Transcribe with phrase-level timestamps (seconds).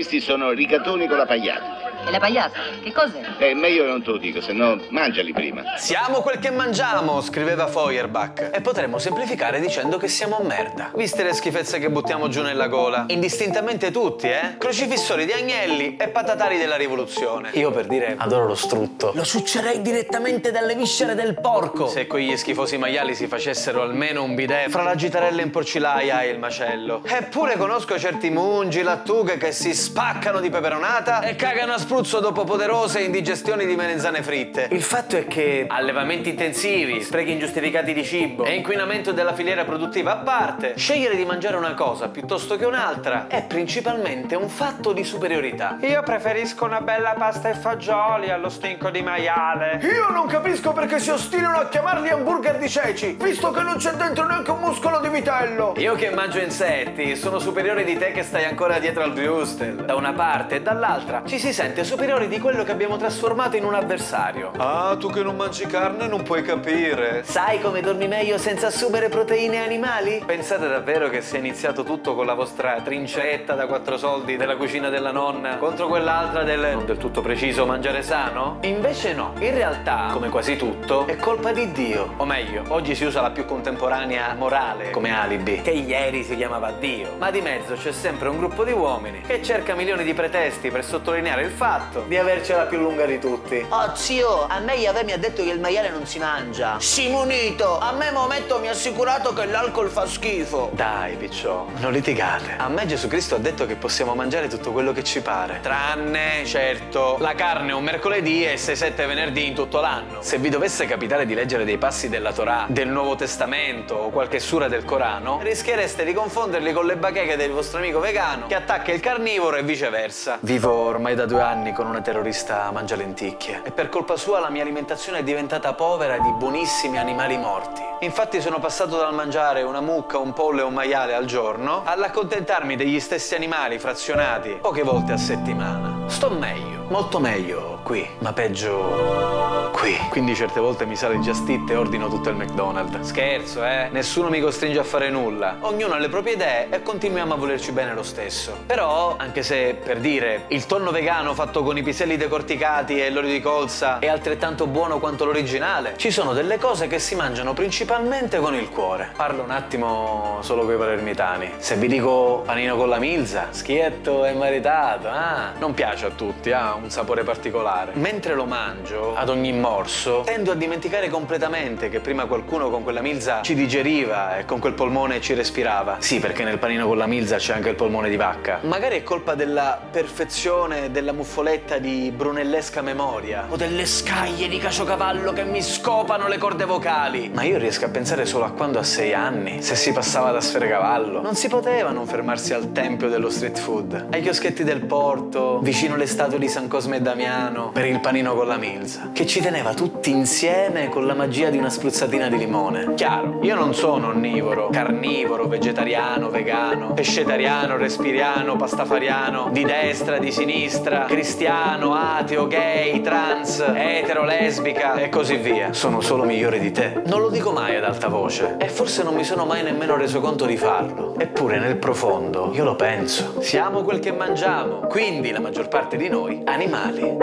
[0.00, 1.89] Questi sono rigatoni con la pagliata.
[2.06, 2.58] E la pagliata?
[2.82, 3.36] Che cos'è?
[3.36, 5.62] È meglio non te lo dico, se no mangiali prima.
[5.76, 8.50] Siamo quel che mangiamo, scriveva Feuerbach.
[8.52, 10.90] E potremmo semplificare dicendo che siamo merda.
[10.94, 13.04] Viste le schifezze che buttiamo giù nella gola?
[13.08, 14.56] Indistintamente tutti, eh?
[14.58, 17.50] Crocifissori di agnelli e patatari della rivoluzione.
[17.52, 19.12] Io per dire adoro lo strutto.
[19.14, 21.86] Lo succerei direttamente dalle viscere del porco.
[21.88, 26.30] Se quegli schifosi maiali si facessero almeno un bidet fra la gitarella in porcilaia e
[26.30, 27.02] il macello.
[27.04, 32.44] Eppure conosco certi mungi, lattughe che si spaccano di peperonata e cagano a spruzzo dopo
[32.44, 34.68] poderose indigestioni di melanzane fritte.
[34.70, 40.12] Il fatto è che allevamenti intensivi, sprechi ingiustificati di cibo e inquinamento della filiera produttiva
[40.12, 45.02] a parte, scegliere di mangiare una cosa piuttosto che un'altra è principalmente un fatto di
[45.02, 45.78] superiorità.
[45.80, 49.80] Io preferisco una bella pasta e fagioli allo stinco di maiale.
[49.82, 53.94] Io non capisco perché si ostinano a chiamarli hamburger di ceci, visto che non c'è
[53.94, 55.74] dentro neanche un muscolo di vitello.
[55.78, 59.86] Io che mangio insetti sono superiore di te che stai ancora dietro al Brewstel.
[59.86, 63.64] Da una parte e dall'altra ci si sente superiori di quello che abbiamo trasformato in
[63.64, 64.52] un avversario.
[64.56, 67.22] Ah, tu che non mangi carne non puoi capire.
[67.24, 70.22] Sai come dormi meglio senza assumere proteine animali?
[70.24, 74.88] Pensate davvero che sia iniziato tutto con la vostra trincetta da quattro soldi della cucina
[74.90, 78.58] della nonna contro quell'altra del non del tutto preciso mangiare sano?
[78.62, 82.14] Invece no, in realtà, come quasi tutto, è colpa di Dio.
[82.16, 86.72] O meglio, oggi si usa la più contemporanea morale come alibi, che ieri si chiamava
[86.72, 87.14] Dio.
[87.18, 90.84] Ma di mezzo c'è sempre un gruppo di uomini che cerca milioni di pretesti per
[90.84, 91.68] sottolineare il fatto
[92.06, 93.64] di avercela più lunga di tutti.
[93.68, 96.76] Oh zio, a me Yahweh mi ha detto che il maiale non si mangia.
[96.80, 100.70] Simonito, a me Maometto mi ha assicurato che l'alcol fa schifo.
[100.72, 102.56] Dai, picciò, non litigate.
[102.56, 105.60] A me Gesù Cristo ha detto che possiamo mangiare tutto quello che ci pare.
[105.60, 110.22] Tranne, certo, la carne un mercoledì e 6-7 venerdì in tutto l'anno.
[110.22, 114.40] Se vi dovesse capitare di leggere dei passi della Torah, del Nuovo Testamento o qualche
[114.40, 118.92] sura del Corano, rischiereste di confonderli con le bacheche del vostro amico vegano che attacca
[118.92, 120.38] il carnivoro e viceversa.
[120.40, 124.48] Vivo ormai da due anni con una terrorista mangia lenticchie e per colpa sua la
[124.48, 127.82] mia alimentazione è diventata povera di buonissimi animali morti.
[128.00, 132.76] Infatti sono passato dal mangiare una mucca, un pollo e un maiale al giorno all'accontentarmi
[132.76, 136.08] degli stessi animali frazionati poche volte a settimana.
[136.08, 139.96] Sto meglio, molto meglio qui, ma peggio qui.
[140.10, 143.08] Quindi certe volte mi sale eat e ordino tutto il McDonald's.
[143.08, 143.88] Scherzo, eh?
[143.90, 145.56] Nessuno mi costringe a fare nulla.
[145.60, 148.58] Ognuno ha le proprie idee e continuiamo a volerci bene lo stesso.
[148.66, 153.30] Però, anche se per dire il tonno vegano fatto con i piselli decorticati e l'olio
[153.30, 158.40] di colza è altrettanto buono quanto l'originale, ci sono delle cose che si mangiano principalmente
[158.40, 159.12] con il cuore.
[159.16, 161.52] Parlo un attimo solo coi palermitani.
[161.58, 166.52] Se vi dico panino con la milza, schietto e maritato, ah, non piace a tutti,
[166.52, 167.92] ha un sapore particolare.
[167.94, 173.00] Mentre lo mangio, ad ogni morso, tendo a dimenticare completamente che prima qualcuno con quella
[173.00, 175.96] milza ci digeriva e con quel polmone ci respirava.
[176.00, 178.60] Sì, perché nel panino con la milza c'è anche il polmone di vacca.
[178.62, 185.32] Magari è colpa della perfezione della muffoletta di brunellesca memoria o delle scaglie di caciocavallo
[185.32, 187.30] che mi scopano le corde vocali.
[187.32, 190.40] Ma io riesco a pensare solo a quando a sei anni, se si passava da
[190.40, 195.58] sfregavallo, non si poteva non fermarsi al tempio dello street food, ai chioschetti del porto,
[195.60, 199.26] vicino alle statue di San Cosme e Damiano, per il panino con la milza, che
[199.26, 202.94] ci teneva tutti insieme con la magia di una spruzzatina di limone.
[202.94, 211.06] Chiaro, io non sono onnivoro, carnivoro, vegetariano, vegano, pescetariano, respiriano, pastafariano, di destra, di sinistra,
[211.06, 215.72] cristiano, ateo, gay, trans, etero, lesbica e così via.
[215.72, 217.02] Sono solo migliore di te.
[217.06, 220.20] Non lo dico mai ad alta voce e forse non mi sono mai nemmeno reso
[220.20, 221.18] conto di farlo.
[221.18, 223.40] Eppure nel profondo io lo penso.
[223.40, 227.16] Siamo quel che mangiamo, quindi la maggior parte di noi animali.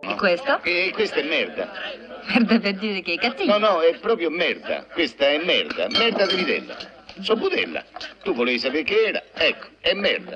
[0.00, 0.62] E questo?
[0.62, 1.70] E questa è merda.
[2.26, 3.58] Merda per dire che è cattivo.
[3.58, 4.84] No, no, è proprio merda.
[4.92, 5.88] Questa è merda.
[5.88, 6.76] Merda di vitella.
[7.20, 7.84] So budella.
[8.22, 9.22] Tu volevi sapere che era?
[9.34, 10.30] Ecco, è merda.